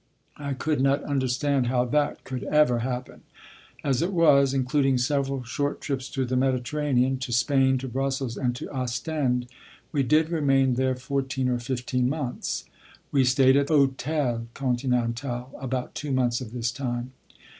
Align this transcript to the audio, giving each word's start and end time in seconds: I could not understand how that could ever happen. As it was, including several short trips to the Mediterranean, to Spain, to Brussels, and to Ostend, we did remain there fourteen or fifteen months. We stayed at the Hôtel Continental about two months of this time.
I 0.39 0.55
could 0.55 0.81
not 0.81 1.03
understand 1.03 1.67
how 1.67 1.85
that 1.85 2.23
could 2.23 2.43
ever 2.45 2.79
happen. 2.79 3.21
As 3.83 4.01
it 4.01 4.11
was, 4.11 4.51
including 4.51 4.97
several 4.97 5.43
short 5.43 5.79
trips 5.79 6.09
to 6.09 6.25
the 6.25 6.35
Mediterranean, 6.35 7.19
to 7.19 7.31
Spain, 7.31 7.77
to 7.77 7.87
Brussels, 7.87 8.35
and 8.35 8.55
to 8.55 8.67
Ostend, 8.71 9.45
we 9.91 10.01
did 10.01 10.29
remain 10.31 10.73
there 10.73 10.95
fourteen 10.95 11.47
or 11.49 11.59
fifteen 11.59 12.09
months. 12.09 12.65
We 13.11 13.23
stayed 13.23 13.55
at 13.55 13.67
the 13.67 13.75
Hôtel 13.75 14.47
Continental 14.55 15.55
about 15.61 15.93
two 15.93 16.11
months 16.11 16.41
of 16.41 16.51
this 16.51 16.71
time. 16.71 17.11